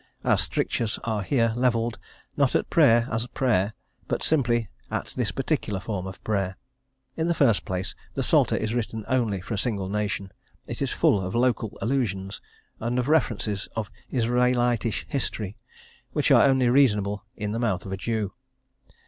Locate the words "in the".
7.15-7.35, 17.37-17.59